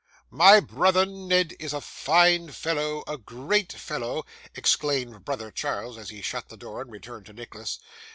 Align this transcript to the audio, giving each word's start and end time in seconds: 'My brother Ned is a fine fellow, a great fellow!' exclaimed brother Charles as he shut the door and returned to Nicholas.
'My 0.31 0.59
brother 0.59 1.05
Ned 1.05 1.53
is 1.59 1.73
a 1.73 1.79
fine 1.79 2.49
fellow, 2.53 3.03
a 3.07 3.19
great 3.19 3.71
fellow!' 3.73 4.23
exclaimed 4.55 5.23
brother 5.25 5.51
Charles 5.51 5.99
as 5.99 6.09
he 6.09 6.23
shut 6.23 6.49
the 6.49 6.57
door 6.57 6.81
and 6.81 6.89
returned 6.91 7.27
to 7.27 7.33
Nicholas. 7.33 7.77